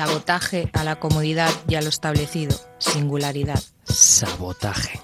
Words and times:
Sabotaje 0.00 0.70
a 0.72 0.82
la 0.82 0.96
comodidad 0.96 1.52
y 1.68 1.74
a 1.74 1.82
lo 1.82 1.90
establecido. 1.90 2.56
Singularidad. 2.78 3.62
Sabotaje. 3.84 4.98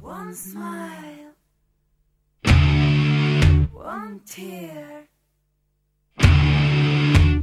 One 0.00 0.32
smile, 0.36 1.34
one 3.72 4.20
tear, 4.24 5.08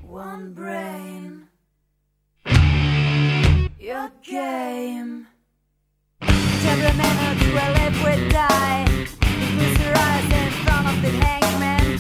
one 0.08 0.54
brain. 0.54 1.50
Your 3.78 4.10
game. 4.24 5.28
Every 6.22 6.94
minute 6.94 7.42
we 7.48 7.52
live, 7.52 7.98
we 8.02 8.30
die. 8.30 8.86
We 8.90 9.06
close 9.58 9.80
your 9.84 9.98
eyes 9.98 10.32
in 10.32 10.52
front 10.64 10.88
of 10.88 11.02
the 11.02 11.12
hangman. 11.20 12.00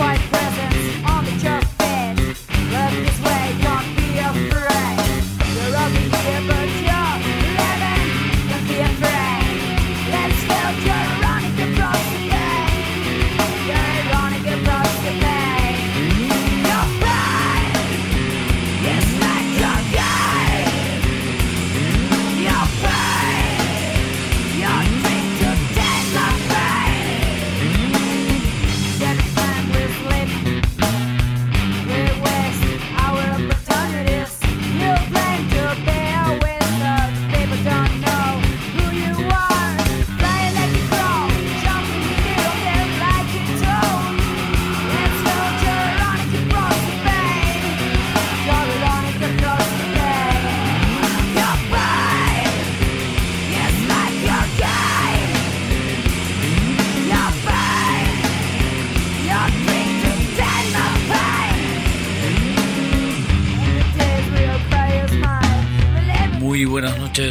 A 0.00 0.39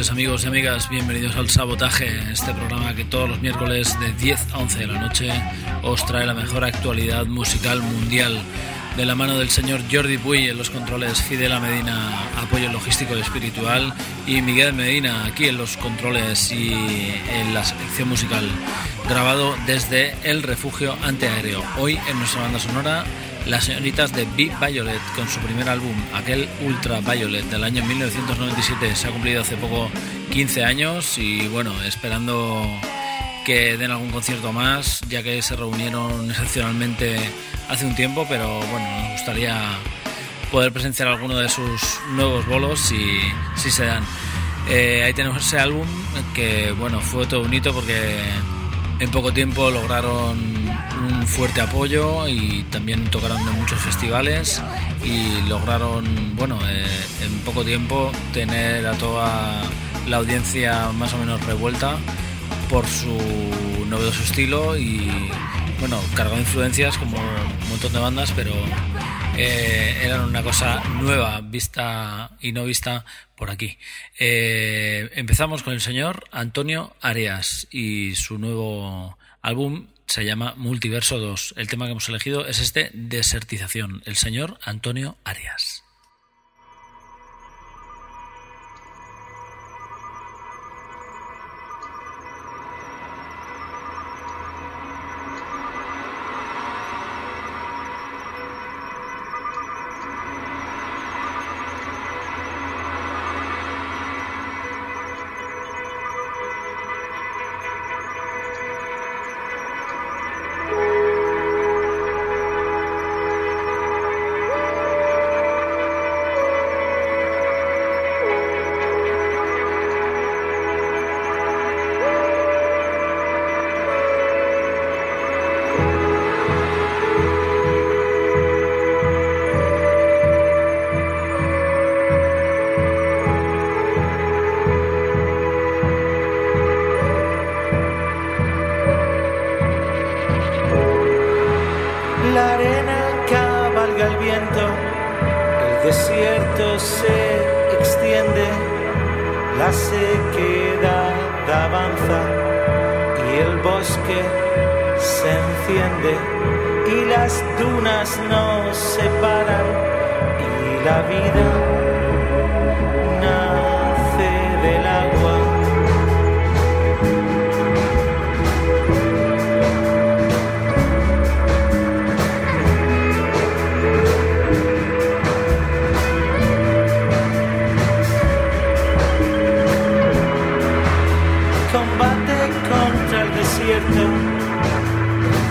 amigos 0.08 0.44
y 0.44 0.46
amigas, 0.46 0.88
bienvenidos 0.88 1.36
al 1.36 1.50
Sabotaje, 1.50 2.08
este 2.32 2.54
programa 2.54 2.94
que 2.94 3.04
todos 3.04 3.28
los 3.28 3.42
miércoles 3.42 4.00
de 4.00 4.12
10 4.12 4.52
a 4.54 4.58
11 4.58 4.78
de 4.78 4.86
la 4.86 4.98
noche 4.98 5.30
os 5.82 6.06
trae 6.06 6.24
la 6.24 6.32
mejor 6.32 6.64
actualidad 6.64 7.26
musical 7.26 7.82
mundial. 7.82 8.40
De 8.96 9.04
la 9.04 9.14
mano 9.14 9.38
del 9.38 9.50
señor 9.50 9.82
Jordi 9.92 10.16
Puy 10.16 10.48
en 10.48 10.56
los 10.56 10.70
controles, 10.70 11.20
Fidela 11.20 11.60
Medina, 11.60 12.30
apoyo 12.40 12.72
logístico 12.72 13.14
y 13.14 13.20
espiritual, 13.20 13.92
y 14.26 14.40
Miguel 14.40 14.72
Medina 14.72 15.26
aquí 15.26 15.48
en 15.48 15.58
los 15.58 15.76
controles 15.76 16.50
y 16.50 16.72
en 16.72 17.52
la 17.52 17.62
selección 17.62 18.08
musical. 18.08 18.48
Grabado 19.06 19.54
desde 19.66 20.14
el 20.22 20.42
refugio 20.42 20.96
antiaéreo. 21.02 21.62
Hoy 21.76 21.98
en 22.08 22.18
nuestra 22.18 22.40
banda 22.40 22.58
sonora 22.58 23.04
las 23.46 23.64
señoritas 23.64 24.12
de 24.12 24.24
Be 24.36 24.50
Violet 24.60 25.00
con 25.14 25.28
su 25.28 25.40
primer 25.40 25.68
álbum, 25.68 25.94
aquel 26.14 26.48
Ultra 26.62 27.00
Violet 27.00 27.44
del 27.46 27.64
año 27.64 27.84
1997. 27.84 28.94
Se 28.94 29.08
ha 29.08 29.10
cumplido 29.10 29.42
hace 29.42 29.56
poco 29.56 29.90
15 30.30 30.64
años 30.64 31.18
y 31.18 31.48
bueno, 31.48 31.72
esperando 31.82 32.66
que 33.44 33.76
den 33.76 33.90
algún 33.90 34.10
concierto 34.10 34.52
más, 34.52 35.00
ya 35.08 35.22
que 35.22 35.42
se 35.42 35.56
reunieron 35.56 36.30
excepcionalmente 36.30 37.18
hace 37.68 37.86
un 37.86 37.94
tiempo, 37.94 38.26
pero 38.28 38.60
bueno, 38.66 39.00
nos 39.00 39.12
gustaría 39.12 39.58
poder 40.50 40.72
presenciar 40.72 41.08
alguno 41.08 41.36
de 41.36 41.48
sus 41.48 41.80
nuevos 42.12 42.46
bolos 42.46 42.80
si, 42.80 43.20
si 43.56 43.70
se 43.70 43.86
dan. 43.86 44.04
Eh, 44.68 45.02
ahí 45.04 45.12
tenemos 45.14 45.44
ese 45.44 45.58
álbum 45.58 45.86
que 46.34 46.72
bueno, 46.72 47.00
fue 47.00 47.26
todo 47.26 47.40
un 47.40 47.52
hito 47.52 47.72
porque 47.72 48.20
en 48.98 49.10
poco 49.10 49.32
tiempo 49.32 49.70
lograron 49.70 50.59
fuerte 51.26 51.60
apoyo 51.60 52.28
y 52.28 52.64
también 52.70 53.04
tocaron 53.10 53.40
en 53.40 53.54
muchos 53.60 53.80
festivales 53.80 54.62
y 55.04 55.48
lograron, 55.48 56.36
bueno, 56.36 56.58
eh, 56.68 56.84
en 57.22 57.38
poco 57.40 57.64
tiempo 57.64 58.12
tener 58.32 58.86
a 58.86 58.92
toda 58.92 59.62
la 60.06 60.16
audiencia 60.18 60.90
más 60.92 61.12
o 61.14 61.18
menos 61.18 61.44
revuelta 61.46 61.96
por 62.68 62.86
su 62.86 63.16
novedoso 63.88 64.22
estilo 64.22 64.76
y, 64.76 65.10
bueno, 65.80 66.00
de 66.16 66.38
influencias 66.38 66.96
como 66.96 67.18
un 67.18 67.68
montón 67.68 67.92
de 67.92 67.98
bandas, 67.98 68.32
pero 68.32 68.52
eh, 69.36 70.02
eran 70.02 70.20
una 70.20 70.42
cosa 70.42 70.82
nueva, 71.00 71.40
vista 71.40 72.30
y 72.40 72.52
no 72.52 72.64
vista 72.64 73.04
por 73.36 73.50
aquí. 73.50 73.78
Eh, 74.18 75.10
empezamos 75.14 75.62
con 75.62 75.72
el 75.72 75.80
señor 75.80 76.24
Antonio 76.30 76.94
Arias 77.00 77.66
y 77.70 78.14
su 78.14 78.38
nuevo 78.38 79.16
álbum 79.42 79.86
se 80.10 80.24
llama 80.24 80.54
Multiverso 80.56 81.18
2. 81.18 81.54
El 81.56 81.68
tema 81.68 81.84
que 81.86 81.92
hemos 81.92 82.08
elegido 82.08 82.44
es 82.44 82.58
este, 82.58 82.90
Desertización, 82.92 84.02
el 84.06 84.16
señor 84.16 84.58
Antonio 84.62 85.16
Arias. 85.22 85.84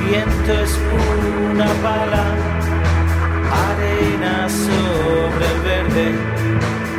Viento 0.10 0.54
es 0.64 0.78
una 1.52 1.68
bala, 1.84 2.26
arena 3.70 4.50
sobre 4.50 5.46
el 5.54 5.60
verde 5.62 6.08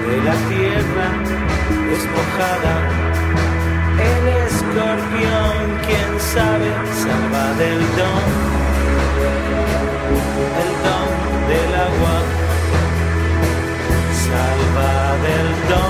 de 0.06 0.16
la 0.26 0.36
tierra 0.50 1.08
despojada. 1.90 2.74
El 4.12 4.24
escorpión, 4.46 5.54
quién 5.86 6.10
sabe, 6.20 6.70
salva 7.02 7.46
del 7.58 7.80
don, 7.98 8.24
el 10.62 10.72
don 10.86 11.10
del 11.50 11.72
agua, 11.88 12.16
salva 14.26 14.92
del 15.26 15.48
don, 15.68 15.89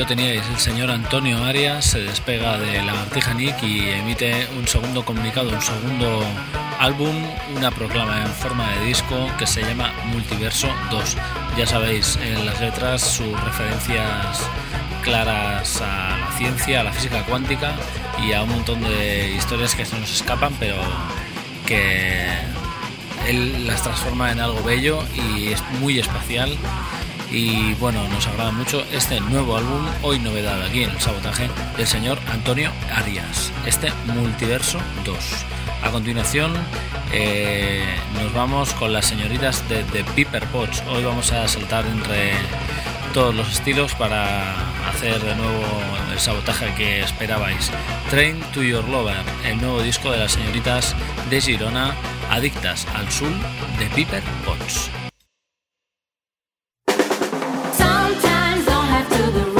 lo 0.00 0.06
teníais, 0.06 0.42
el 0.48 0.58
señor 0.58 0.90
Antonio 0.90 1.44
Arias 1.44 1.84
se 1.84 2.00
despega 2.00 2.56
de 2.56 2.82
Lagartija 2.82 3.34
Nick 3.34 3.62
y 3.62 3.90
emite 3.90 4.48
un 4.56 4.66
segundo 4.66 5.04
comunicado, 5.04 5.50
un 5.50 5.60
segundo 5.60 6.24
álbum, 6.78 7.14
una 7.54 7.70
proclama 7.70 8.22
en 8.22 8.32
forma 8.32 8.66
de 8.70 8.86
disco 8.86 9.28
que 9.38 9.46
se 9.46 9.60
llama 9.60 9.92
Multiverso 10.06 10.68
2. 10.90 11.16
Ya 11.58 11.66
sabéis, 11.66 12.16
en 12.16 12.46
las 12.46 12.58
letras 12.62 13.02
sus 13.02 13.38
referencias 13.44 14.40
claras 15.02 15.82
a 15.82 16.16
la 16.16 16.32
ciencia, 16.38 16.80
a 16.80 16.84
la 16.84 16.92
física 16.94 17.22
cuántica 17.24 17.74
y 18.26 18.32
a 18.32 18.42
un 18.42 18.52
montón 18.52 18.80
de 18.80 19.34
historias 19.36 19.74
que 19.74 19.84
se 19.84 20.00
nos 20.00 20.10
escapan, 20.10 20.54
pero 20.58 20.76
que 21.66 22.24
él 23.28 23.66
las 23.66 23.82
transforma 23.82 24.32
en 24.32 24.40
algo 24.40 24.62
bello 24.62 25.04
y 25.14 25.48
es 25.48 25.62
muy 25.78 25.98
espacial 25.98 26.56
y 27.30 27.74
bueno, 27.74 28.06
nos 28.08 28.26
agrada 28.26 28.50
mucho 28.50 28.84
este 28.92 29.20
nuevo 29.20 29.56
álbum, 29.56 29.86
hoy 30.02 30.18
novedad 30.18 30.62
aquí 30.62 30.82
en 30.82 30.90
el 30.90 31.00
sabotaje, 31.00 31.48
del 31.76 31.86
señor 31.86 32.18
Antonio 32.30 32.70
Arias, 32.94 33.52
este 33.66 33.92
Multiverso 34.06 34.78
2. 35.04 35.16
A 35.82 35.90
continuación 35.90 36.52
eh, 37.12 37.84
nos 38.14 38.32
vamos 38.34 38.72
con 38.74 38.92
las 38.92 39.06
señoritas 39.06 39.66
de 39.68 39.82
The 39.84 40.04
Piper 40.14 40.44
Pots. 40.46 40.82
Hoy 40.88 41.04
vamos 41.04 41.32
a 41.32 41.46
saltar 41.48 41.86
entre 41.86 42.32
todos 43.14 43.34
los 43.34 43.52
estilos 43.52 43.94
para 43.94 44.54
hacer 44.88 45.20
de 45.22 45.34
nuevo 45.36 45.62
el 46.12 46.18
sabotaje 46.18 46.72
que 46.74 47.00
esperabais. 47.00 47.70
Train 48.10 48.40
to 48.52 48.62
Your 48.62 48.88
Lover, 48.88 49.16
el 49.44 49.60
nuevo 49.60 49.82
disco 49.82 50.10
de 50.10 50.18
las 50.18 50.32
señoritas 50.32 50.94
de 51.30 51.40
Girona, 51.40 51.94
adictas 52.30 52.86
al 52.94 53.10
sul 53.10 53.32
de 53.78 53.86
Piper 53.86 54.22
Pots. 54.44 54.90
To 59.20 59.30
be 59.32 59.59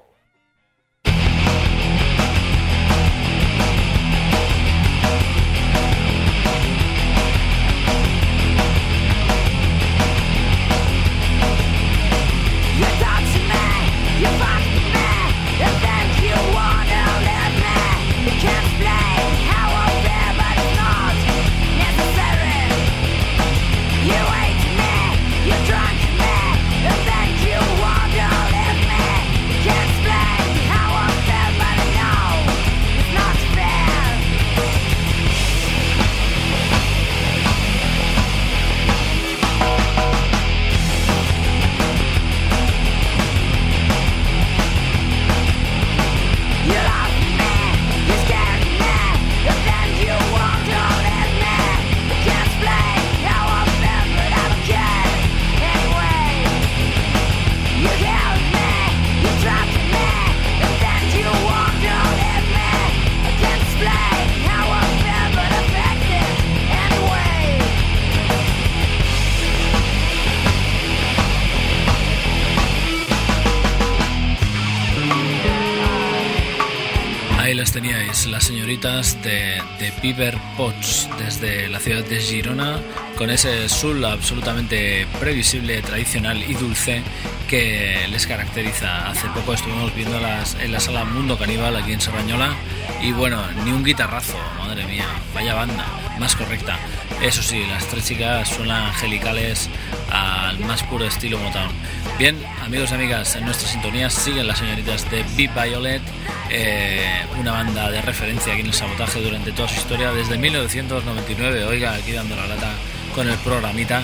De, 78.81 79.61
de 79.79 79.91
Piper 80.01 80.35
Potts, 80.57 81.07
desde 81.19 81.69
la 81.69 81.79
ciudad 81.79 82.03
de 82.03 82.19
Girona, 82.19 82.79
con 83.15 83.29
ese 83.29 83.69
soul 83.69 84.03
absolutamente 84.03 85.05
previsible, 85.19 85.83
tradicional 85.83 86.41
y 86.41 86.55
dulce 86.55 87.03
que 87.47 88.07
les 88.09 88.25
caracteriza. 88.25 89.07
Hace 89.07 89.27
poco 89.35 89.53
estuvimos 89.53 89.93
viendo 89.93 90.19
las, 90.19 90.55
en 90.55 90.71
la 90.71 90.79
sala 90.79 91.05
Mundo 91.05 91.37
Caníbal 91.37 91.75
aquí 91.75 91.93
en 91.93 92.01
Serrañola 92.01 92.55
y 93.03 93.11
bueno, 93.11 93.43
ni 93.63 93.71
un 93.71 93.83
guitarrazo, 93.83 94.39
madre 94.57 94.83
mía, 94.87 95.05
vaya 95.35 95.53
banda, 95.53 95.85
más 96.17 96.35
correcta. 96.35 96.79
Eso 97.21 97.43
sí, 97.43 97.63
las 97.69 97.85
tres 97.85 98.07
chicas 98.07 98.49
suenan 98.49 98.87
angelicales 98.87 99.69
al 100.11 100.59
más 100.59 100.83
puro 100.83 101.05
estilo 101.05 101.39
Motown. 101.39 101.71
Bien, 102.19 102.37
amigos 102.63 102.91
y 102.91 102.95
amigas, 102.95 103.35
en 103.35 103.45
nuestras 103.45 103.71
sintonías 103.71 104.13
siguen 104.13 104.47
las 104.47 104.59
señoritas 104.59 105.09
de 105.09 105.23
Big 105.35 105.51
Violet, 105.53 106.01
eh, 106.49 107.25
una 107.39 107.51
banda 107.53 107.89
de 107.89 108.01
referencia 108.01 108.53
aquí 108.53 108.61
en 108.61 108.67
el 108.67 108.73
sabotaje 108.73 109.21
durante 109.21 109.51
toda 109.51 109.67
su 109.67 109.75
historia, 109.75 110.11
desde 110.11 110.37
1999, 110.37 111.65
oiga, 111.65 111.93
aquí 111.93 112.11
dando 112.11 112.35
la 112.35 112.47
lata 112.47 112.71
con 113.15 113.29
el 113.29 113.37
programita. 113.37 114.01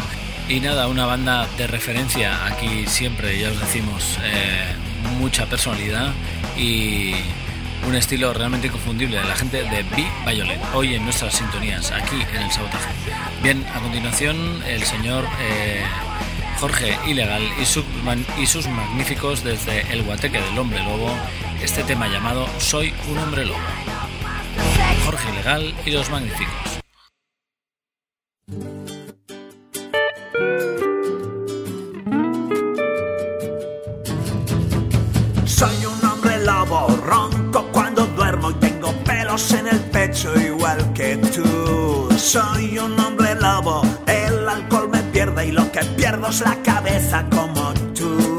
Y 0.49 0.61
nada, 0.61 0.87
una 0.87 1.05
banda 1.05 1.45
de 1.57 1.67
referencia 1.67 2.45
aquí 2.45 2.85
siempre, 2.87 3.37
ya 3.37 3.49
os 3.49 3.59
decimos, 3.59 4.17
eh, 4.23 4.73
mucha 5.19 5.45
personalidad 5.45 6.13
y 6.57 7.15
un 7.87 7.95
estilo 7.95 8.33
realmente 8.33 8.67
inconfundible 8.67 9.17
de 9.17 9.23
la 9.23 9.35
gente 9.35 9.63
de 9.63 9.83
Be 9.83 10.05
Violet, 10.25 10.59
hoy 10.73 10.95
en 10.95 11.05
nuestras 11.05 11.33
sintonías, 11.33 11.91
aquí 11.91 12.17
en 12.35 12.41
el 12.43 12.51
sabotaje. 12.51 12.89
Bien, 13.41 13.65
a 13.73 13.79
continuación 13.79 14.61
el 14.67 14.83
señor 14.83 15.23
eh, 15.39 15.83
Jorge 16.59 16.97
Ilegal 17.07 17.43
y, 17.43 18.41
y 18.41 18.45
sus 18.45 18.67
magníficos 18.67 19.43
desde 19.43 19.81
El 19.93 20.03
Guateque 20.03 20.41
del 20.41 20.59
Hombre 20.59 20.83
Lobo, 20.83 21.09
este 21.61 21.81
tema 21.83 22.09
llamado 22.09 22.45
Soy 22.59 22.93
un 23.09 23.17
Hombre 23.19 23.45
Lobo. 23.45 23.59
Jorge 25.05 25.29
Ilegal 25.31 25.73
y 25.85 25.91
los 25.91 26.09
magníficos. 26.09 26.77
Soy 35.45 35.85
un 35.85 36.05
hombre 36.05 36.43
lobo, 36.43 36.87
en 39.37 39.67
el 39.67 39.79
pecho 39.91 40.33
igual 40.39 40.93
que 40.93 41.15
tú. 41.17 42.09
Soy 42.17 42.79
un 42.79 42.99
hombre 42.99 43.35
lobo, 43.35 43.83
el 44.07 44.49
alcohol 44.49 44.89
me 44.89 45.03
pierde 45.13 45.45
y 45.45 45.51
lo 45.51 45.71
que 45.71 45.81
pierdo 45.95 46.27
es 46.29 46.41
la 46.41 46.55
cabeza 46.63 47.23
como 47.29 47.71
tú. 47.93 48.31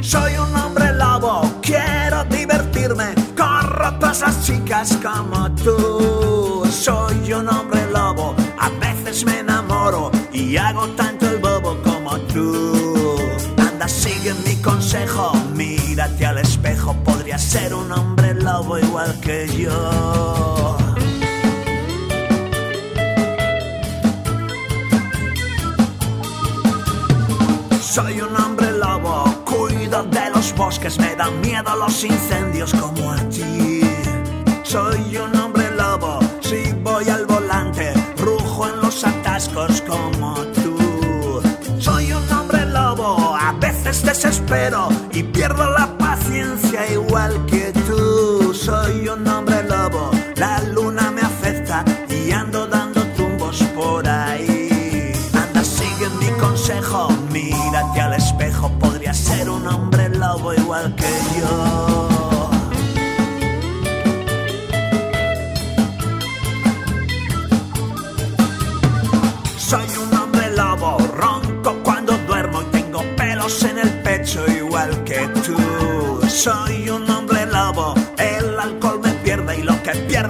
Soy 0.00 0.32
un 0.38 0.56
hombre 0.56 0.94
lobo, 0.94 1.42
quiero 1.60 2.24
divertirme, 2.24 3.14
corro 3.36 3.98
tras 3.98 4.22
las 4.22 4.46
chicas 4.46 4.98
como 5.02 5.50
tú. 5.56 6.66
Soy 6.70 7.34
un 7.34 7.46
hombre 7.50 7.82
lobo, 7.92 8.34
a 8.58 8.70
veces 8.70 9.26
me 9.26 9.40
enamoro 9.40 10.10
y 10.32 10.56
hago 10.56 10.88
tanto 10.96 11.28
el 11.28 11.38
bobo 11.40 11.76
como 11.82 12.18
tú. 12.32 13.18
Anda, 13.58 13.86
sigue 13.86 14.32
mi 14.46 14.56
consejo, 14.62 15.32
mírate 15.54 16.24
al 16.24 16.38
espejo, 16.38 16.94
podría 17.04 17.36
ser 17.36 17.74
un 17.74 17.92
hombre 17.92 18.09
igual 18.60 19.18
que 19.20 19.48
yo. 19.48 20.76
Soy 27.80 28.20
un 28.20 28.36
hombre 28.36 28.70
lobo, 28.72 29.24
cuido 29.44 30.04
de 30.04 30.30
los 30.30 30.54
bosques, 30.54 30.98
me 30.98 31.16
dan 31.16 31.40
miedo 31.40 31.74
los 31.76 32.04
incendios 32.04 32.72
como 32.74 33.12
a 33.12 33.16
ti. 33.30 33.80
Soy 34.62 35.16
un 35.16 35.34
hombre 35.36 35.68
lobo, 35.76 36.20
si 36.40 36.72
voy 36.82 37.08
al 37.08 37.26
volante, 37.26 37.92
rujo 38.18 38.68
en 38.68 38.80
los 38.80 39.04
atascos 39.04 39.82
como 39.82 40.34
tú. 40.54 41.42
Soy 41.78 42.12
un 42.12 42.30
hombre 42.32 42.66
lobo, 42.66 43.34
a 43.34 43.52
veces 43.54 44.02
desespero 44.02 44.88
y 45.12 45.22
pierdo 45.22 45.68
la 45.72 45.98
paciencia 45.98 46.88
igual 46.92 47.44
que 47.46 47.72
tú. 47.72 47.79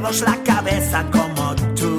La 0.00 0.37
cabeza 0.45 1.04
como 1.12 1.54
tú. 1.76 1.99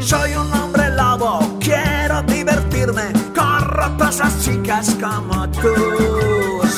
Soy 0.00 0.34
un 0.34 0.52
hombre 0.52 0.88
lobo, 0.96 1.38
quiero 1.60 2.22
divertirme, 2.22 3.12
corro 3.34 3.96
tras 3.98 4.18
las 4.18 4.42
chicas 4.42 4.96
como 4.98 5.48
tú. 5.50 5.74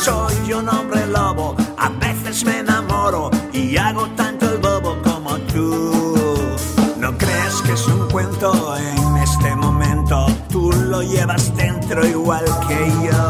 Soy 0.04 0.52
un 0.54 0.68
hombre 0.68 1.06
lobo, 1.06 1.56
a 1.78 1.88
veces 1.88 2.44
me 2.44 2.58
enamoro 2.58 3.30
y 3.52 3.76
hago 3.76 4.06
tanto 4.16 4.50
el 4.50 4.58
bobo 4.58 5.00
como 5.02 5.38
tú. 5.52 6.56
No 6.98 7.16
crees 7.16 7.62
que 7.64 7.72
es 7.72 7.86
un 7.86 8.10
cuento 8.10 8.76
en 8.76 9.16
este 9.18 9.54
momento, 9.54 10.26
tú 10.50 10.72
lo 10.72 11.02
llevas 11.02 11.54
dentro 11.56 12.06
igual 12.06 12.44
que 12.68 12.92
yo. 13.06 13.21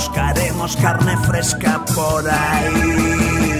Buscaremos 0.00 0.76
carne 0.76 1.14
fresca 1.26 1.84
por 1.94 2.26
ahí. 2.26 3.59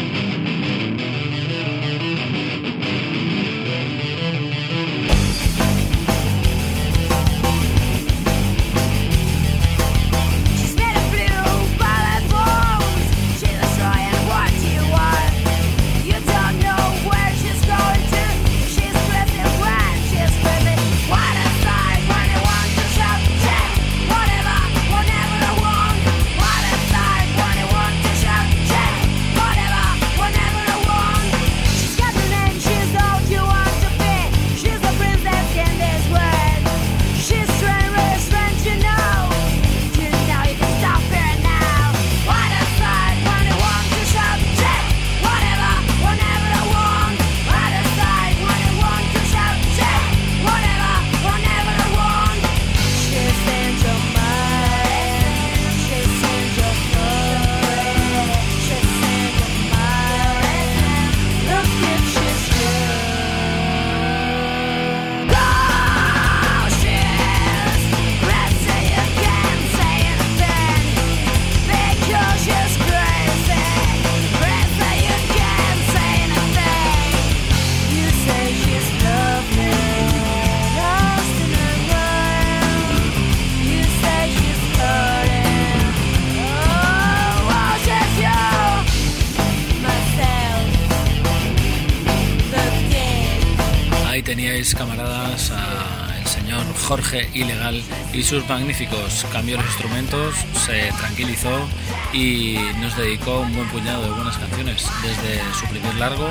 y 98.13 98.23
sus 98.23 98.47
magníficos. 98.47 99.25
Cambió 99.31 99.57
los 99.57 99.65
instrumentos, 99.65 100.35
se 100.65 100.91
tranquilizó 100.97 101.67
y 102.13 102.57
nos 102.79 102.95
dedicó 102.97 103.41
un 103.41 103.53
buen 103.55 103.67
puñado 103.69 104.03
de 104.03 104.11
buenas 104.11 104.37
canciones, 104.37 104.85
desde 105.01 105.41
su 105.53 105.65
primer 105.67 105.95
largo 105.95 106.29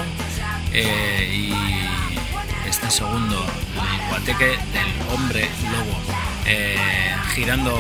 eh, 0.73 1.31
y 1.33 2.69
este 2.69 2.91
segundo, 2.91 3.45
el 3.75 4.09
guateque 4.09 4.47
del 4.47 5.13
hombre 5.13 5.49
lobo, 5.73 5.99
eh, 6.47 6.77
girando 7.35 7.77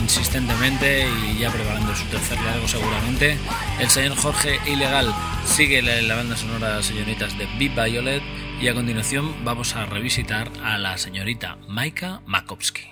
insistentemente 0.00 1.06
y 1.08 1.38
ya 1.38 1.50
preparando 1.50 1.94
su 1.94 2.04
tercer 2.06 2.40
largo 2.42 2.68
seguramente. 2.68 3.38
El 3.78 3.88
señor 3.88 4.16
Jorge 4.16 4.58
Ilegal 4.66 5.14
sigue 5.46 5.80
la, 5.82 6.14
banda 6.14 6.36
sonora 6.36 6.82
señoritas 6.82 7.36
de 7.38 7.46
Big 7.58 7.72
Violet 7.74 8.22
y 8.60 8.68
a 8.68 8.74
continuación 8.74 9.44
vamos 9.44 9.74
a 9.76 9.86
revisitar 9.86 10.50
a 10.62 10.78
la 10.78 10.98
señorita 10.98 11.56
Maika 11.68 12.20
Makovsky. 12.26 12.91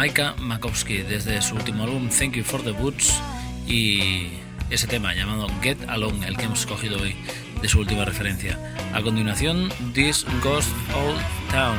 Maika 0.00 0.34
Makowski 0.38 1.02
desde 1.02 1.42
su 1.42 1.54
último 1.56 1.84
álbum 1.84 2.08
Thank 2.08 2.32
You 2.32 2.42
for 2.42 2.62
the 2.62 2.70
Boots 2.70 3.20
y 3.66 4.28
ese 4.70 4.86
tema 4.86 5.12
llamado 5.12 5.46
Get 5.60 5.76
Along, 5.90 6.24
el 6.24 6.38
que 6.38 6.44
hemos 6.44 6.60
escogido 6.60 7.02
hoy 7.02 7.14
de 7.60 7.68
su 7.68 7.80
última 7.80 8.06
referencia. 8.06 8.58
A 8.94 9.02
continuación, 9.02 9.70
This 9.92 10.24
Ghost 10.42 10.70
Old 10.94 11.20
Town. 11.50 11.76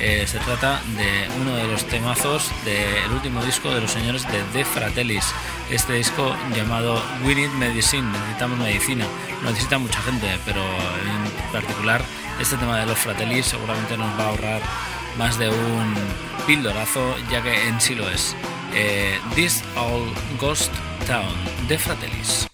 Eh, 0.00 0.24
se 0.26 0.40
trata 0.40 0.82
de 0.96 1.28
uno 1.40 1.54
de 1.54 1.68
los 1.68 1.84
temazos 1.84 2.50
del 2.64 3.12
último 3.12 3.44
disco 3.44 3.72
de 3.72 3.82
los 3.82 3.92
señores 3.92 4.26
de 4.32 4.42
The 4.52 4.64
Fratellis. 4.64 5.32
Este 5.70 5.92
disco 5.92 6.34
llamado 6.56 7.00
We 7.24 7.36
Need 7.36 7.52
Medicine, 7.52 8.10
necesitamos 8.10 8.58
medicina. 8.58 9.06
Lo 9.44 9.50
necesita 9.50 9.78
mucha 9.78 10.02
gente, 10.02 10.26
pero 10.44 10.60
en 10.64 11.52
particular 11.52 12.02
este 12.40 12.56
tema 12.56 12.80
de 12.80 12.86
los 12.86 12.98
Fratellis 12.98 13.46
seguramente 13.46 13.96
nos 13.96 14.10
va 14.18 14.24
a 14.24 14.28
ahorrar 14.30 14.60
más 15.16 15.38
de 15.38 15.50
un 15.50 15.94
pildorazo, 16.46 17.14
ya 17.30 17.42
que 17.42 17.68
en 17.68 17.80
sí 17.80 17.94
lo 17.94 18.08
es. 18.08 18.36
Eh, 18.74 19.18
This 19.34 19.62
Old 19.76 20.14
Ghost 20.38 20.72
Town 21.06 21.34
de 21.68 21.78
Fratellis. 21.78 22.49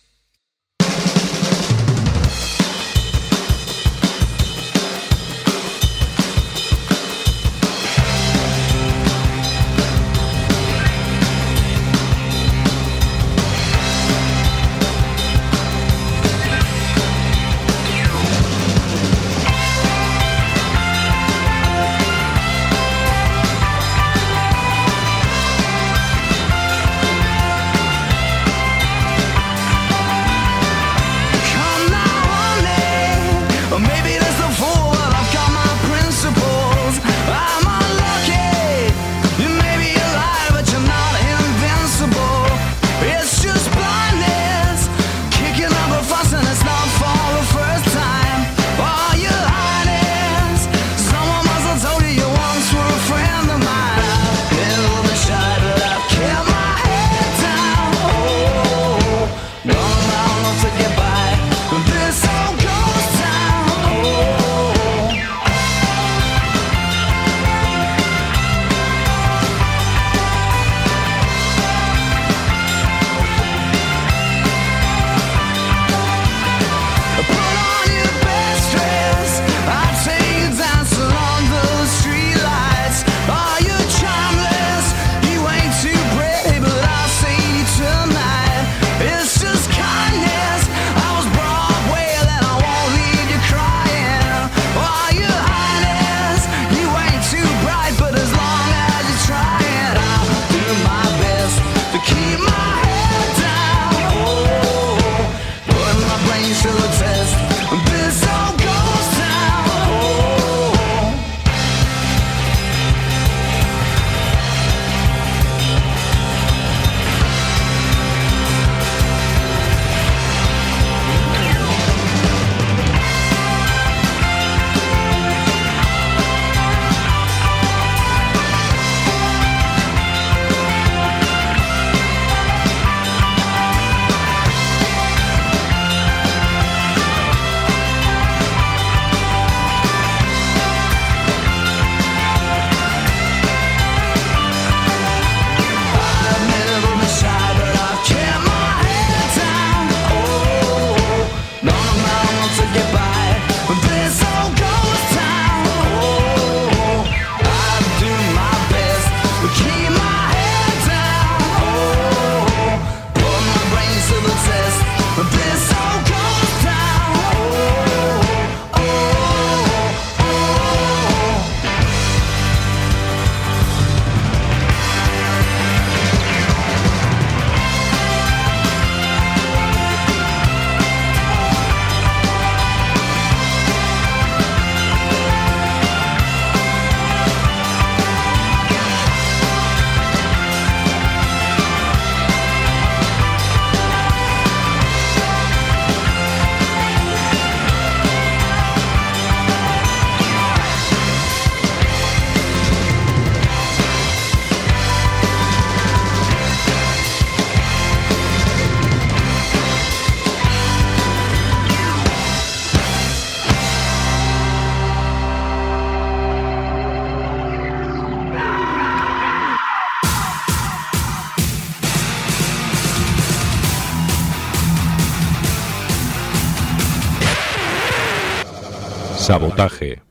Sabotaje. 229.26 230.05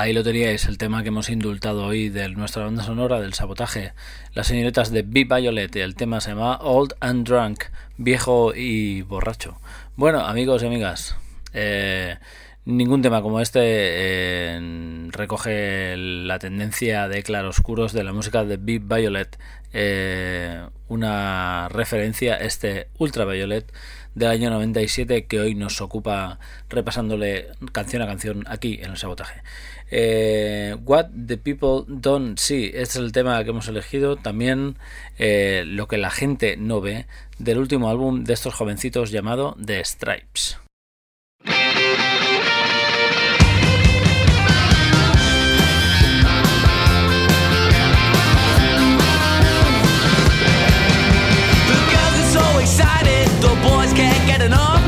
Ahí 0.00 0.14
lo 0.14 0.22
teníais, 0.22 0.64
el 0.64 0.78
tema 0.78 1.02
que 1.02 1.08
hemos 1.08 1.28
indultado 1.28 1.84
hoy 1.84 2.08
de 2.08 2.26
nuestra 2.30 2.64
banda 2.64 2.82
sonora 2.82 3.20
del 3.20 3.34
sabotaje. 3.34 3.92
Las 4.32 4.46
señoritas 4.46 4.90
de 4.90 5.02
Be 5.02 5.24
Violet, 5.24 5.76
el 5.76 5.94
tema 5.94 6.22
se 6.22 6.30
llama 6.30 6.56
Old 6.62 6.94
and 7.00 7.28
Drunk, 7.28 7.64
viejo 7.98 8.54
y 8.54 9.02
borracho. 9.02 9.60
Bueno, 9.96 10.20
amigos 10.20 10.62
y 10.62 10.66
amigas, 10.68 11.16
eh, 11.52 12.16
ningún 12.64 13.02
tema 13.02 13.20
como 13.20 13.42
este 13.42 13.60
eh, 13.62 15.08
recoge 15.10 15.98
la 15.98 16.38
tendencia 16.38 17.06
de 17.06 17.22
claroscuros 17.22 17.92
de 17.92 18.02
la 18.02 18.14
música 18.14 18.46
de 18.46 18.56
Be 18.56 18.78
Violet. 18.78 19.38
Eh, 19.74 20.66
una 20.88 21.68
referencia, 21.68 22.36
este 22.36 22.88
Ultraviolet 22.96 23.70
del 24.14 24.30
año 24.30 24.50
97 24.50 25.26
que 25.26 25.40
hoy 25.40 25.54
nos 25.54 25.80
ocupa 25.80 26.38
repasándole 26.68 27.48
canción 27.72 28.02
a 28.02 28.06
canción 28.06 28.44
aquí 28.48 28.80
en 28.82 28.92
el 28.92 28.96
sabotaje. 28.96 29.42
Eh, 29.90 30.76
What 30.84 31.06
the 31.26 31.36
People 31.36 31.84
Don't 31.88 32.38
See, 32.38 32.66
este 32.66 32.82
es 32.82 32.96
el 32.96 33.12
tema 33.12 33.42
que 33.44 33.50
hemos 33.50 33.68
elegido. 33.68 34.16
También 34.16 34.76
eh, 35.18 35.64
lo 35.66 35.88
que 35.88 35.98
la 35.98 36.10
gente 36.10 36.56
no 36.56 36.80
ve 36.80 37.06
del 37.38 37.58
último 37.58 37.90
álbum 37.90 38.24
de 38.24 38.34
estos 38.34 38.54
jovencitos 38.54 39.10
llamado 39.10 39.56
The 39.64 39.84
Stripes. 39.84 40.58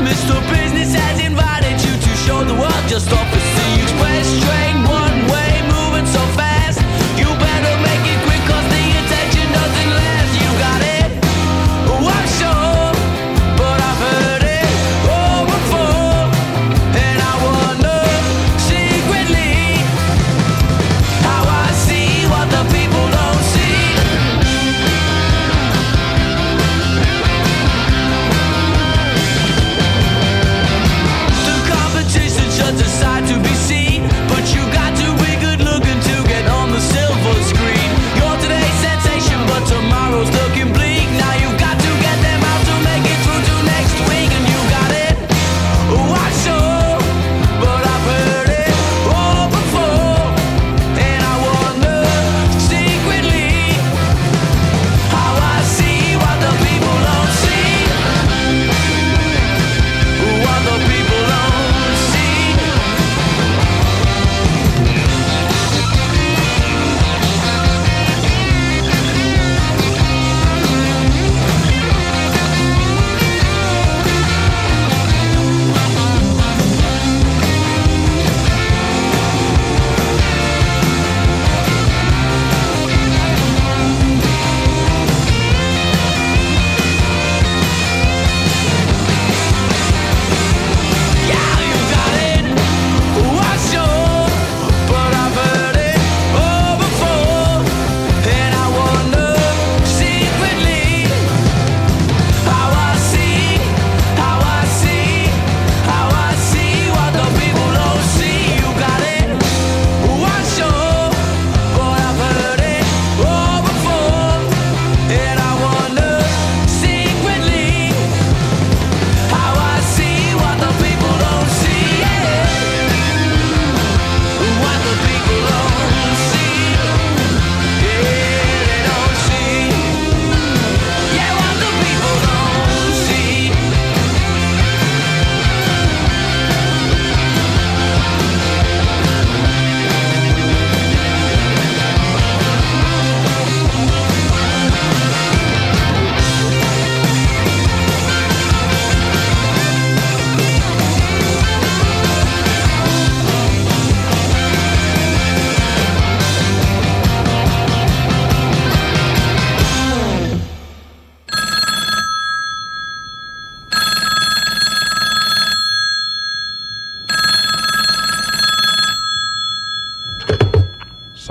Mr. 0.03 0.41
Business 0.51 0.93
has 0.93 1.19
invited 1.23 1.79
you 1.79 1.93
to 1.95 2.09
show 2.25 2.43
the 2.43 2.53
world 2.53 2.83
just 2.89 3.09
the 3.09 3.15
sea 3.15 3.81
express 3.81 4.27
moving 4.43 4.72
so 6.13 6.19
fast. 6.27 6.42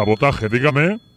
Sabotaje, 0.03 0.48
dígame. 0.48 1.12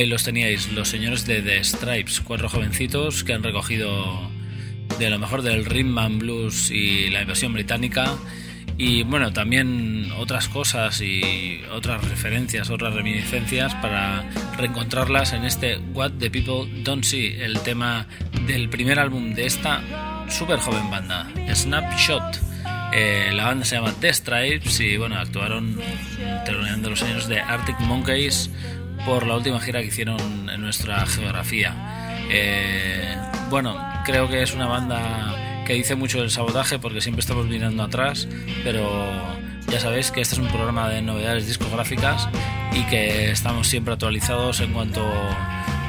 Ahí 0.00 0.06
los 0.06 0.24
teníais, 0.24 0.72
los 0.72 0.88
señores 0.88 1.26
de 1.26 1.42
The 1.42 1.62
Stripes, 1.62 2.22
cuatro 2.22 2.48
jovencitos 2.48 3.22
que 3.22 3.34
han 3.34 3.42
recogido 3.42 4.30
de 4.98 5.10
lo 5.10 5.18
mejor 5.18 5.42
del 5.42 5.66
rhythm 5.66 5.98
and 5.98 6.20
blues 6.20 6.70
y 6.70 7.10
la 7.10 7.20
invasión 7.20 7.52
británica 7.52 8.16
y 8.78 9.02
bueno, 9.02 9.30
también 9.34 10.10
otras 10.16 10.48
cosas 10.48 11.02
y 11.02 11.60
otras 11.70 12.02
referencias, 12.08 12.70
otras 12.70 12.94
reminiscencias 12.94 13.74
para 13.74 14.24
reencontrarlas 14.56 15.34
en 15.34 15.44
este 15.44 15.76
What 15.92 16.12
the 16.12 16.30
People 16.30 16.82
Don't 16.82 17.04
See, 17.04 17.36
el 17.38 17.60
tema 17.60 18.06
del 18.46 18.70
primer 18.70 18.98
álbum 18.98 19.34
de 19.34 19.44
esta 19.44 19.82
super 20.30 20.60
joven 20.60 20.90
banda, 20.90 21.28
Snapshot. 21.52 22.40
Eh, 22.94 23.30
la 23.34 23.44
banda 23.44 23.66
se 23.66 23.76
llama 23.76 23.94
The 24.00 24.14
Stripes 24.14 24.80
y 24.80 24.96
bueno, 24.96 25.16
actuaron 25.16 25.78
terminando 26.46 26.88
los 26.88 27.02
años 27.02 27.28
de 27.28 27.38
Arctic 27.38 27.78
Monkeys 27.80 28.50
por 29.04 29.26
la 29.26 29.36
última 29.36 29.60
gira 29.60 29.80
que 29.80 29.86
hicieron 29.86 30.48
en 30.48 30.60
nuestra 30.60 31.04
geografía. 31.06 31.74
Eh, 32.30 33.16
bueno, 33.48 33.76
creo 34.04 34.28
que 34.28 34.42
es 34.42 34.54
una 34.54 34.66
banda 34.66 35.62
que 35.66 35.74
dice 35.74 35.94
mucho 35.94 36.20
del 36.20 36.30
sabotaje 36.30 36.78
porque 36.78 37.00
siempre 37.00 37.20
estamos 37.20 37.46
mirando 37.46 37.82
atrás, 37.82 38.28
pero 38.64 39.38
ya 39.68 39.80
sabéis 39.80 40.10
que 40.10 40.20
este 40.20 40.34
es 40.34 40.40
un 40.40 40.48
programa 40.48 40.88
de 40.88 41.02
novedades 41.02 41.46
discográficas 41.46 42.28
y 42.72 42.82
que 42.84 43.30
estamos 43.30 43.68
siempre 43.68 43.92
actualizados 43.94 44.60
en 44.60 44.72
cuanto 44.72 45.08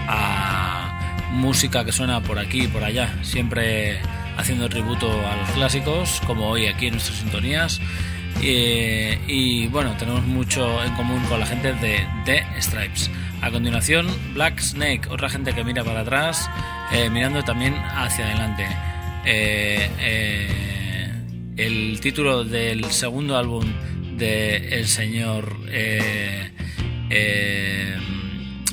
a 0.07 1.27
música 1.31 1.85
que 1.85 1.91
suena 1.91 2.21
por 2.21 2.37
aquí 2.39 2.63
y 2.63 2.67
por 2.67 2.83
allá, 2.83 3.15
siempre 3.23 3.99
haciendo 4.37 4.69
tributo 4.69 5.09
a 5.27 5.35
los 5.37 5.49
clásicos, 5.51 6.21
como 6.27 6.49
hoy 6.49 6.67
aquí 6.67 6.87
en 6.87 6.93
nuestras 6.93 7.19
sintonías. 7.19 7.79
Y, 8.41 9.17
y, 9.27 9.67
bueno, 9.67 9.95
tenemos 9.97 10.25
mucho 10.25 10.83
en 10.83 10.93
común 10.95 11.23
con 11.29 11.39
la 11.39 11.45
gente 11.45 11.73
de 11.73 12.07
The 12.25 12.43
Stripes. 12.59 13.09
A 13.41 13.51
continuación, 13.51 14.07
Black 14.33 14.59
Snake, 14.59 15.07
otra 15.09 15.29
gente 15.29 15.53
que 15.53 15.63
mira 15.63 15.83
para 15.83 16.01
atrás, 16.01 16.49
eh, 16.91 17.09
mirando 17.09 17.43
también 17.43 17.75
hacia 17.75 18.25
adelante. 18.25 18.67
Eh, 19.25 19.89
eh, 19.99 20.71
el 21.57 21.99
título 22.01 22.43
del 22.43 22.85
segundo 22.91 23.37
álbum 23.37 23.65
de 24.17 24.79
el 24.79 24.87
señor 24.87 25.57
eh, 25.69 26.51
eh, 27.09 27.97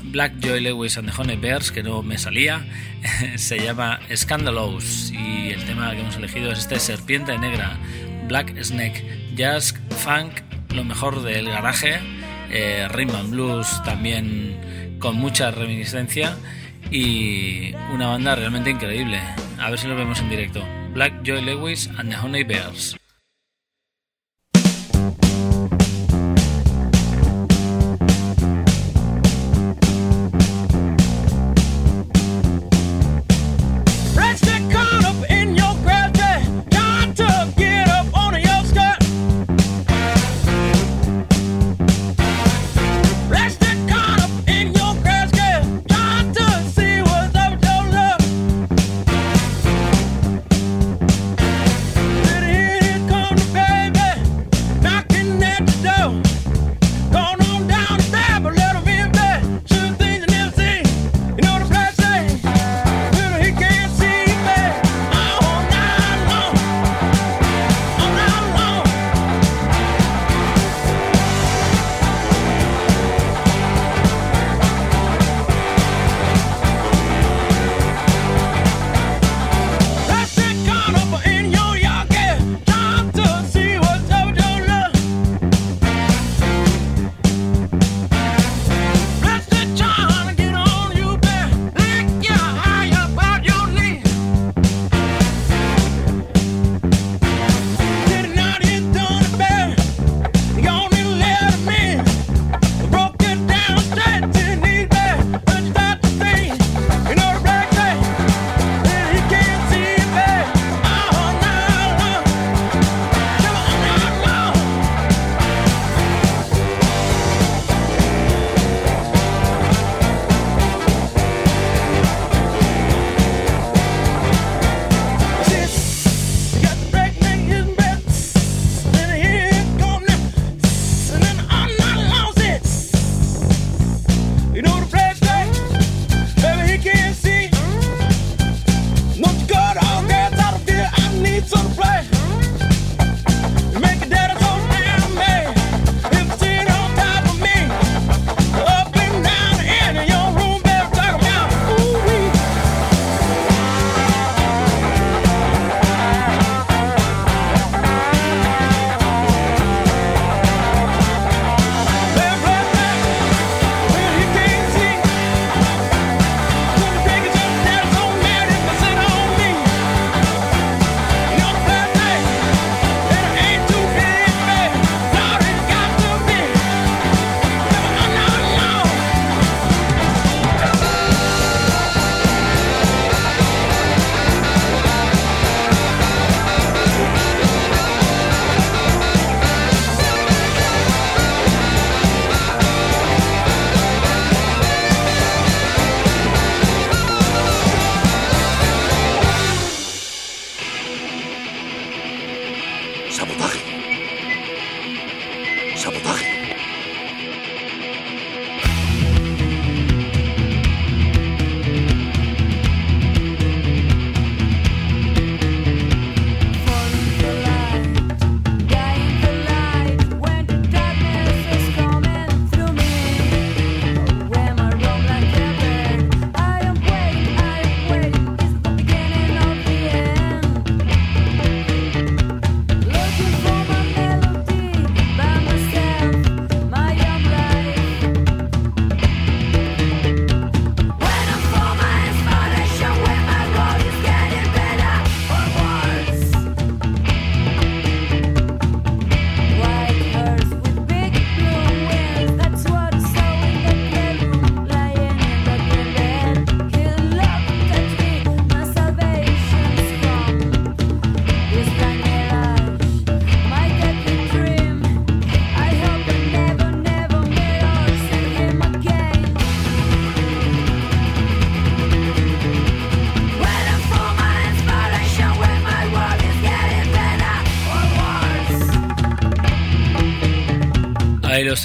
Black 0.05 0.35
Joy 0.41 0.61
Lewis 0.61 0.97
and 0.97 1.11
the 1.11 1.21
Honey 1.21 1.37
Bears, 1.37 1.71
que 1.71 1.83
no 1.83 2.03
me 2.03 2.19
salía, 2.19 2.64
se 3.37 3.59
llama 3.59 4.01
Scandalous 4.14 5.12
y 5.12 5.51
el 5.51 5.64
tema 5.64 5.91
que 5.93 6.01
hemos 6.01 6.16
elegido 6.16 6.53
es 6.53 6.61
este 6.61 6.79
Serpiente 6.79 7.37
Negra, 7.39 7.79
Black 8.27 8.55
Snake, 8.62 9.05
Jazz, 9.39 9.72
Funk, 9.91 10.41
lo 10.74 10.82
mejor 10.82 11.22
del 11.22 11.49
garaje, 11.49 12.01
eh, 12.51 12.89
Rhythm 12.91 13.14
and 13.14 13.30
Blues 13.30 13.80
también 13.84 14.97
con 14.99 15.14
mucha 15.14 15.53
reminiscencia 15.53 16.36
y 16.91 17.72
una 17.95 18.09
banda 18.09 18.34
realmente 18.34 18.70
increíble. 18.70 19.20
A 19.61 19.70
ver 19.70 19.78
si 19.78 19.86
lo 19.86 19.95
vemos 19.95 20.18
en 20.18 20.28
directo. 20.28 20.64
Black 20.93 21.22
Joy 21.22 21.43
Lewis 21.43 21.89
and 21.99 22.11
the 22.11 22.16
Honey 22.16 22.43
Bears. 22.43 22.97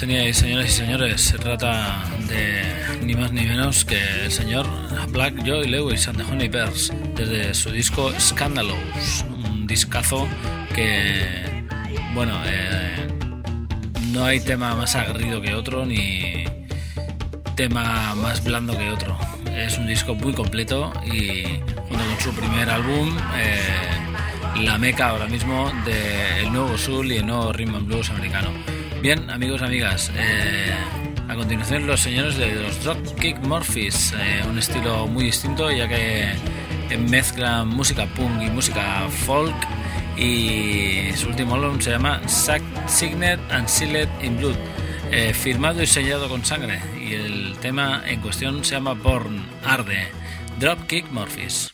teníais, 0.00 0.36
señoras 0.38 0.66
y 0.66 0.72
señores. 0.72 1.20
Se 1.22 1.38
trata 1.38 2.04
de 2.28 3.06
ni 3.06 3.14
más 3.14 3.30
ni 3.32 3.42
menos 3.42 3.84
que 3.84 3.98
el 4.24 4.32
señor 4.32 4.66
Black 5.10 5.44
Joy 5.44 5.68
Lewis 5.68 6.08
and 6.08 6.18
the 6.18 6.24
Honeybears 6.24 6.92
desde 7.14 7.54
su 7.54 7.70
disco 7.70 8.12
Scandalous, 8.18 9.24
un 9.28 9.68
discazo 9.68 10.26
que, 10.74 11.64
bueno, 12.12 12.32
eh, 12.44 13.06
no 14.10 14.24
hay 14.24 14.40
tema 14.40 14.74
más 14.74 14.96
aguerrido 14.96 15.40
que 15.40 15.54
otro 15.54 15.86
ni 15.86 16.44
tema 17.54 18.16
más 18.16 18.42
blando 18.42 18.76
que 18.76 18.90
otro. 18.90 19.16
Es 19.56 19.78
un 19.78 19.86
disco 19.86 20.16
muy 20.16 20.32
completo 20.32 20.92
y 21.06 21.44
junto 21.88 22.04
con 22.04 22.20
su 22.20 22.34
primer 22.34 22.68
álbum. 22.68 23.16
Eh, 23.36 24.64
la 24.64 24.76
meca 24.76 25.10
ahora 25.10 25.26
mismo 25.26 25.70
del 25.84 26.44
de 26.46 26.50
nuevo 26.50 26.76
soul 26.78 27.12
y 27.12 27.18
el 27.18 27.26
nuevo 27.26 27.52
rhythm 27.52 27.76
and 27.76 27.86
blues 27.86 28.10
americano. 28.10 28.73
Bien, 29.04 29.28
amigos, 29.28 29.60
amigas. 29.60 30.10
Eh, 30.16 30.74
a 31.28 31.34
continuación, 31.34 31.86
los 31.86 32.00
señores 32.00 32.38
de 32.38 32.54
los 32.54 32.82
Dropkick 32.82 33.38
Murphys. 33.40 34.14
Eh, 34.18 34.42
un 34.48 34.58
estilo 34.58 35.06
muy 35.06 35.24
distinto, 35.24 35.70
ya 35.70 35.86
que 35.86 36.30
eh, 36.88 36.96
mezclan 36.96 37.68
música 37.68 38.06
punk 38.06 38.40
y 38.40 38.48
música 38.48 39.06
folk. 39.26 39.54
Y 40.16 41.12
su 41.16 41.28
último 41.28 41.56
álbum 41.56 41.82
se 41.82 41.90
llama 41.90 42.22
Signet 42.86 43.40
and 43.50 43.68
Sealed 43.68 44.08
in 44.22 44.38
Blood. 44.38 44.56
Firmado 45.34 45.82
y 45.82 45.86
sellado 45.86 46.26
con 46.30 46.42
sangre. 46.42 46.80
Y 46.98 47.12
el 47.12 47.58
tema 47.60 48.02
en 48.06 48.22
cuestión 48.22 48.64
se 48.64 48.76
llama 48.76 48.94
Born 48.94 49.44
Arde. 49.66 50.08
Dropkick 50.58 51.10
Murphys. 51.10 51.73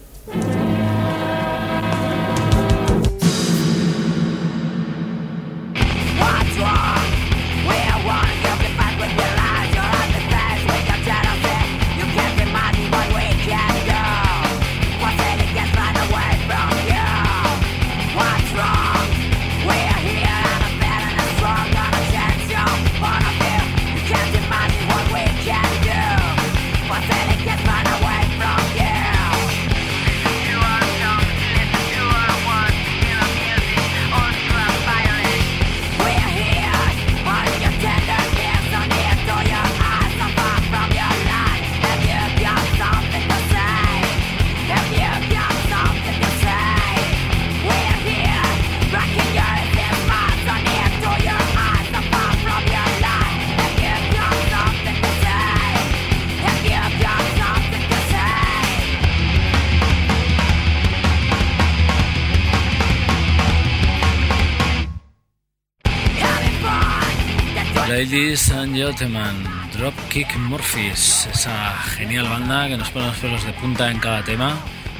Ladies 68.11 68.51
and 68.51 68.75
Gentlemen, 68.75 69.47
Dropkick 69.71 70.35
Murphys, 70.35 71.29
esa 71.31 71.71
genial 71.95 72.27
banda 72.27 72.67
que 72.67 72.75
nos 72.75 72.89
pone 72.89 73.07
los 73.07 73.15
pelos 73.15 73.45
de 73.45 73.53
punta 73.53 73.89
en 73.89 73.99
cada 73.99 74.21
tema. 74.21 74.59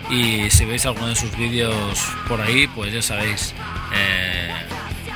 Y 0.10 0.50
si 0.50 0.64
veis 0.64 0.86
alguno 0.86 1.08
de 1.08 1.18
sus 1.18 1.36
vídeos 1.36 2.00
por 2.30 2.40
ahí, 2.40 2.68
pues 2.68 2.94
ya 2.94 3.02
sabéis, 3.02 3.54
eh, 3.94 4.54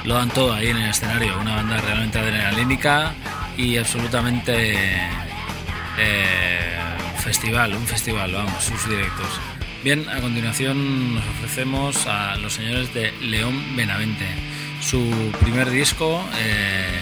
lo 0.03 0.15
dan 0.15 0.29
todo 0.29 0.51
ahí 0.51 0.67
en 0.67 0.77
el 0.77 0.89
escenario. 0.89 1.39
Una 1.39 1.55
banda 1.55 1.79
realmente 1.79 2.19
adrenalínica 2.19 3.13
y 3.55 3.77
absolutamente 3.77 4.73
eh, 5.97 6.79
festival, 7.19 7.75
un 7.75 7.87
festival, 7.87 8.33
vamos, 8.33 8.61
sus 8.61 8.89
directos. 8.89 9.39
Bien, 9.85 10.05
a 10.09 10.19
continuación 10.19 11.15
nos 11.15 11.25
ofrecemos 11.27 12.07
a 12.07 12.35
los 12.35 12.51
señores 12.51 12.93
de 12.93 13.13
León 13.21 13.77
Benavente. 13.77 14.27
Su 14.81 15.31
primer 15.39 15.69
disco. 15.69 16.21
Eh, 16.39 16.99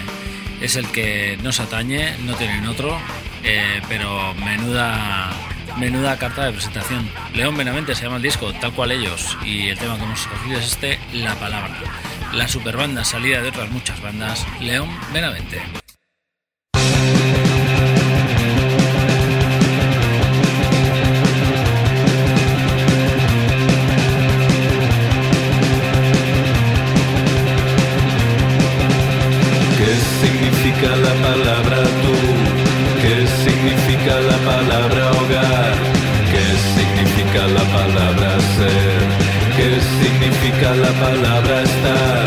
es 0.60 0.76
el 0.76 0.86
que 0.88 1.38
nos 1.42 1.60
atañe, 1.60 2.16
no 2.24 2.34
tienen 2.34 2.66
otro, 2.66 2.98
eh, 3.42 3.80
pero 3.88 4.34
menuda, 4.34 5.30
menuda 5.78 6.18
carta 6.18 6.46
de 6.46 6.52
presentación. 6.52 7.08
León 7.34 7.56
Benavente 7.56 7.94
se 7.94 8.04
llama 8.04 8.16
el 8.16 8.22
disco, 8.22 8.52
tal 8.54 8.72
cual 8.72 8.92
ellos, 8.92 9.36
y 9.44 9.68
el 9.68 9.78
tema 9.78 9.96
que 9.96 10.04
hemos 10.04 10.20
escogido 10.20 10.58
es 10.58 10.66
este, 10.66 10.98
La 11.12 11.34
Palabra. 11.34 11.76
La 12.32 12.48
superbanda 12.48 13.04
salida 13.04 13.42
de 13.42 13.48
otras 13.48 13.70
muchas 13.70 14.00
bandas, 14.00 14.46
León 14.60 14.88
Benavente. 15.12 15.83
Significa 40.24 40.74
la 40.74 40.92
palabra 41.04 41.62
estar? 41.62 42.24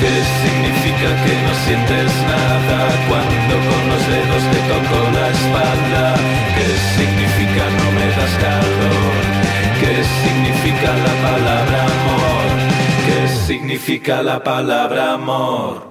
¿Qué 0.00 0.14
significa 0.42 1.08
que 1.24 1.34
no 1.44 1.52
sientes 1.64 2.10
nada 2.34 2.80
cuando 3.08 3.54
con 3.68 3.82
los 3.90 4.02
dedos 4.12 4.42
te 4.52 4.60
toco 4.70 4.98
la 5.16 5.26
espalda? 5.36 6.04
¿Qué 6.56 6.68
significa 6.96 7.62
no 7.78 7.86
me 7.96 8.06
das 8.16 8.34
calor? 8.44 9.22
¿Qué 9.80 9.94
significa 10.22 10.90
la 11.06 11.14
palabra 11.28 11.78
amor? 11.84 12.46
¿Qué 13.06 13.28
significa 13.46 14.22
la 14.22 14.42
palabra 14.42 15.14
amor? 15.14 15.88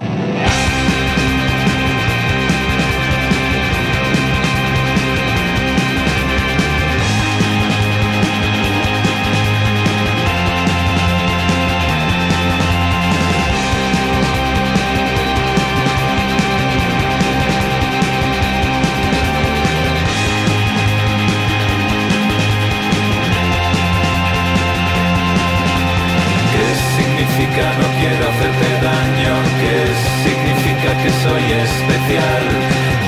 Que 31.02 31.10
soy 31.24 31.44
especial? 31.66 32.44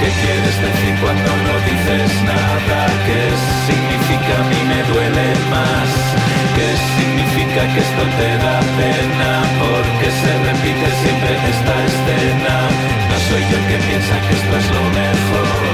¿Qué 0.01 0.09
quieres 0.21 0.57
decir 0.67 0.95
cuando 1.03 1.31
no 1.47 1.55
dices 1.69 2.11
nada? 2.25 2.81
¿Qué 3.07 3.23
significa 3.69 4.33
a 4.41 4.45
mí 4.51 4.61
me 4.73 4.81
duele 4.91 5.29
más? 5.53 5.91
¿Qué 6.57 6.71
significa 6.97 7.61
que 7.73 7.81
esto 7.87 8.05
te 8.19 8.31
da 8.45 8.59
pena? 8.81 9.31
Porque 9.63 10.09
se 10.21 10.33
repite 10.49 10.89
siempre 11.03 11.33
esta 11.55 11.75
escena. 11.91 12.55
No 13.09 13.17
soy 13.29 13.43
yo 13.51 13.57
el 13.61 13.67
que 13.71 13.79
piensa 13.89 14.15
que 14.25 14.33
esto 14.41 14.53
es 14.61 14.69
lo 14.77 14.85
mejor. 15.01 15.73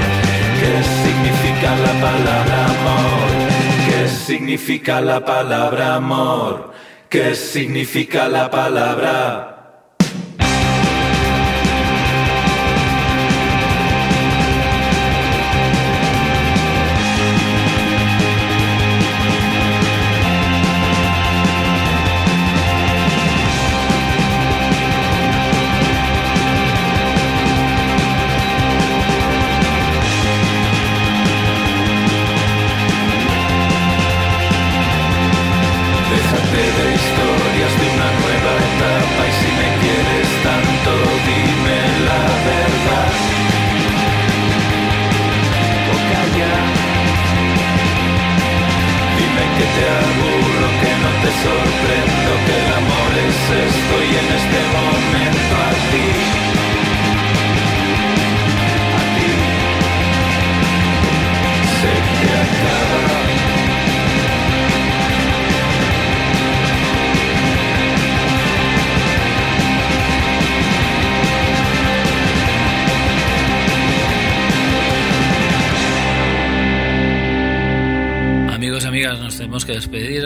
¿Qué 0.61 0.75
significa 1.03 1.69
la 1.85 1.93
palabra 2.07 2.57
amor? 2.75 3.29
¿Qué 3.87 4.07
significa 4.07 5.01
la 5.01 5.19
palabra 5.25 5.95
amor? 5.95 6.73
¿Qué 7.09 7.33
significa 7.35 8.27
la 8.27 8.51
palabra? 8.51 9.58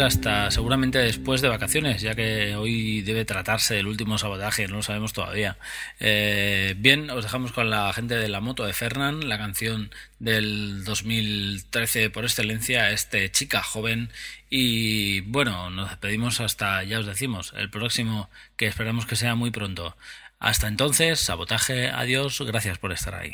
Hasta 0.03 0.51
seguramente 0.51 0.99
después 0.99 1.41
de 1.41 1.49
vacaciones, 1.49 2.01
ya 2.01 2.15
que 2.15 2.55
hoy 2.55 3.01
debe 3.01 3.25
tratarse 3.25 3.75
del 3.75 3.87
último 3.87 4.17
sabotaje, 4.17 4.67
no 4.67 4.77
lo 4.77 4.83
sabemos 4.83 5.13
todavía. 5.13 5.57
Eh, 5.99 6.75
bien, 6.77 7.09
os 7.09 7.23
dejamos 7.23 7.51
con 7.51 7.69
la 7.69 7.91
gente 7.93 8.15
de 8.15 8.29
la 8.29 8.41
moto 8.41 8.65
de 8.65 8.73
Fernán, 8.73 9.27
la 9.29 9.37
canción 9.37 9.91
del 10.19 10.83
2013 10.83 12.09
por 12.09 12.23
excelencia, 12.25 12.91
este 12.91 13.31
chica 13.31 13.63
joven. 13.63 14.09
Y 14.49 15.21
bueno, 15.21 15.69
nos 15.69 15.89
despedimos 15.89 16.39
hasta, 16.41 16.83
ya 16.83 16.99
os 16.99 17.05
decimos, 17.05 17.53
el 17.57 17.69
próximo, 17.69 18.29
que 18.57 18.67
esperamos 18.67 19.05
que 19.05 19.15
sea 19.15 19.35
muy 19.35 19.51
pronto. 19.51 19.97
Hasta 20.39 20.67
entonces, 20.67 21.19
sabotaje, 21.19 21.89
adiós, 21.89 22.41
gracias 22.41 22.77
por 22.77 22.91
estar 22.91 23.15
ahí. 23.15 23.33